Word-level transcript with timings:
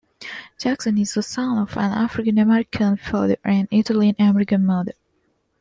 Jackson 0.57 0.97
is 0.97 1.13
the 1.13 1.21
son 1.21 1.59
of 1.59 1.77
an 1.77 1.91
African-American 1.91 2.97
father 2.97 3.37
and 3.43 3.67
an 3.71 3.77
Italian-American 3.79 4.65
mother. 4.65 4.93